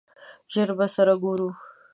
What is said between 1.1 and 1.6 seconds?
ګورو!